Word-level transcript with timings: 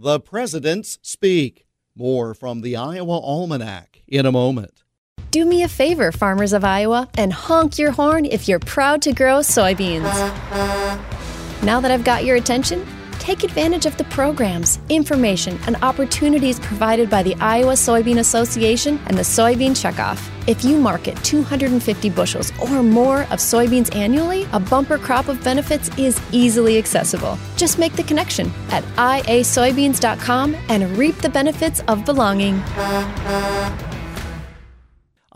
The 0.00 0.20
Presidents 0.20 1.00
Speak. 1.02 1.66
More 1.96 2.32
from 2.32 2.60
the 2.60 2.76
Iowa 2.76 3.18
Almanac 3.18 4.04
in 4.06 4.26
a 4.26 4.30
moment. 4.30 4.84
Do 5.32 5.44
me 5.44 5.64
a 5.64 5.68
favor, 5.68 6.12
farmers 6.12 6.52
of 6.52 6.62
Iowa, 6.62 7.08
and 7.18 7.32
honk 7.32 7.78
your 7.80 7.90
horn 7.90 8.24
if 8.24 8.46
you're 8.46 8.60
proud 8.60 9.02
to 9.02 9.12
grow 9.12 9.40
soybeans. 9.40 10.04
Now 11.64 11.80
that 11.80 11.90
I've 11.90 12.04
got 12.04 12.24
your 12.24 12.36
attention, 12.36 12.86
take 13.28 13.44
advantage 13.44 13.84
of 13.84 13.94
the 13.98 14.04
programs, 14.04 14.78
information, 14.88 15.58
and 15.66 15.76
opportunities 15.82 16.58
provided 16.60 17.10
by 17.10 17.22
the 17.22 17.34
Iowa 17.34 17.74
Soybean 17.74 18.20
Association 18.20 18.98
and 19.04 19.18
the 19.18 19.22
Soybean 19.22 19.72
Checkoff. 19.72 20.30
If 20.46 20.64
you 20.64 20.78
market 20.78 21.14
250 21.24 22.08
bushels 22.08 22.52
or 22.58 22.82
more 22.82 23.24
of 23.24 23.38
soybeans 23.38 23.94
annually, 23.94 24.48
a 24.54 24.60
bumper 24.60 24.96
crop 24.96 25.28
of 25.28 25.44
benefits 25.44 25.90
is 25.98 26.18
easily 26.32 26.78
accessible. 26.78 27.38
Just 27.58 27.78
make 27.78 27.92
the 27.92 28.02
connection 28.02 28.50
at 28.70 28.82
iasoybeans.com 28.96 30.56
and 30.70 30.96
reap 30.96 31.16
the 31.16 31.28
benefits 31.28 31.80
of 31.80 32.06
belonging. 32.06 32.54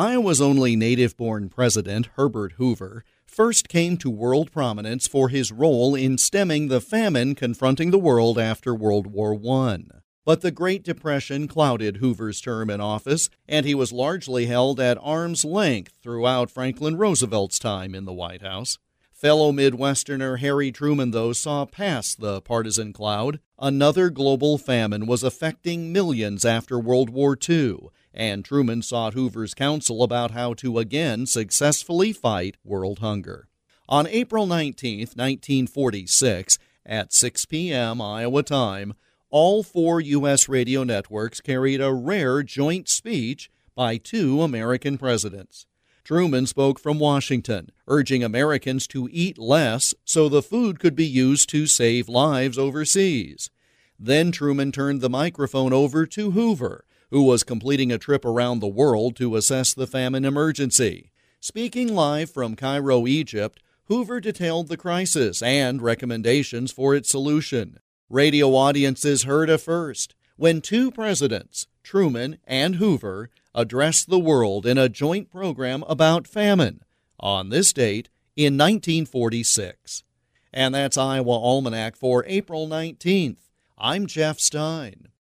Iowa's 0.00 0.40
only 0.40 0.76
native 0.76 1.14
born 1.14 1.50
president, 1.50 2.08
Herbert 2.16 2.52
Hoover, 2.52 3.04
first 3.26 3.68
came 3.68 3.98
to 3.98 4.08
world 4.08 4.50
prominence 4.50 5.06
for 5.06 5.28
his 5.28 5.52
role 5.52 5.94
in 5.94 6.16
stemming 6.16 6.68
the 6.68 6.80
famine 6.80 7.34
confronting 7.34 7.90
the 7.90 7.98
world 7.98 8.38
after 8.38 8.74
World 8.74 9.08
War 9.08 9.38
I. 9.46 9.80
But 10.24 10.40
the 10.40 10.50
Great 10.50 10.84
Depression 10.84 11.46
clouded 11.46 11.98
Hoover's 11.98 12.40
term 12.40 12.70
in 12.70 12.80
office, 12.80 13.28
and 13.46 13.66
he 13.66 13.74
was 13.74 13.92
largely 13.92 14.46
held 14.46 14.80
at 14.80 14.96
arm's 15.02 15.44
length 15.44 15.92
throughout 16.02 16.50
Franklin 16.50 16.96
Roosevelt's 16.96 17.58
time 17.58 17.94
in 17.94 18.06
the 18.06 18.14
White 18.14 18.40
House. 18.40 18.78
Fellow 19.12 19.52
Midwesterner 19.52 20.38
Harry 20.38 20.72
Truman, 20.72 21.10
though, 21.10 21.34
saw 21.34 21.66
past 21.66 22.20
the 22.20 22.40
partisan 22.40 22.94
cloud. 22.94 23.38
Another 23.58 24.08
global 24.08 24.56
famine 24.56 25.04
was 25.04 25.22
affecting 25.22 25.92
millions 25.92 26.46
after 26.46 26.78
World 26.78 27.10
War 27.10 27.36
II, 27.46 27.90
and 28.12 28.44
Truman 28.44 28.82
sought 28.82 29.14
Hoover's 29.14 29.54
counsel 29.54 30.02
about 30.02 30.32
how 30.32 30.54
to 30.54 30.78
again 30.78 31.26
successfully 31.26 32.12
fight 32.12 32.56
world 32.64 32.98
hunger. 32.98 33.48
On 33.88 34.06
April 34.06 34.46
19, 34.46 34.98
1946, 35.00 36.58
at 36.86 37.12
6 37.12 37.44
p.m. 37.46 38.00
Iowa 38.00 38.42
time, 38.42 38.94
all 39.30 39.62
four 39.62 40.00
U.S. 40.00 40.48
radio 40.48 40.82
networks 40.82 41.40
carried 41.40 41.80
a 41.80 41.92
rare 41.92 42.42
joint 42.42 42.88
speech 42.88 43.50
by 43.74 43.96
two 43.96 44.42
American 44.42 44.98
presidents. 44.98 45.66
Truman 46.02 46.46
spoke 46.46 46.80
from 46.80 46.98
Washington, 46.98 47.70
urging 47.86 48.24
Americans 48.24 48.86
to 48.88 49.08
eat 49.12 49.38
less 49.38 49.94
so 50.04 50.28
the 50.28 50.42
food 50.42 50.80
could 50.80 50.96
be 50.96 51.06
used 51.06 51.48
to 51.50 51.66
save 51.66 52.08
lives 52.08 52.58
overseas. 52.58 53.50
Then 53.98 54.32
Truman 54.32 54.72
turned 54.72 55.00
the 55.02 55.10
microphone 55.10 55.72
over 55.72 56.06
to 56.06 56.32
Hoover, 56.32 56.84
who 57.10 57.22
was 57.22 57.42
completing 57.42 57.90
a 57.92 57.98
trip 57.98 58.24
around 58.24 58.60
the 58.60 58.68
world 58.68 59.16
to 59.16 59.36
assess 59.36 59.74
the 59.74 59.86
famine 59.86 60.24
emergency. 60.24 61.10
Speaking 61.40 61.94
live 61.94 62.30
from 62.30 62.56
Cairo, 62.56 63.06
Egypt, 63.06 63.60
Hoover 63.84 64.20
detailed 64.20 64.68
the 64.68 64.76
crisis 64.76 65.42
and 65.42 65.82
recommendations 65.82 66.70
for 66.70 66.94
its 66.94 67.10
solution. 67.10 67.78
Radio 68.08 68.54
audiences 68.54 69.24
heard 69.24 69.50
a 69.50 69.58
first 69.58 70.14
when 70.36 70.60
two 70.60 70.90
presidents, 70.90 71.66
Truman 71.82 72.38
and 72.46 72.76
Hoover, 72.76 73.30
addressed 73.54 74.08
the 74.08 74.18
world 74.18 74.64
in 74.64 74.78
a 74.78 74.88
joint 74.88 75.30
program 75.30 75.82
about 75.88 76.26
famine 76.26 76.82
on 77.18 77.50
this 77.50 77.72
date 77.72 78.08
in 78.36 78.56
1946. 78.56 80.04
And 80.52 80.74
that's 80.74 80.96
Iowa 80.96 81.32
Almanac 81.32 81.96
for 81.96 82.24
April 82.26 82.66
19th. 82.66 83.48
I'm 83.76 84.06
Jeff 84.06 84.38
Stein. 84.38 85.10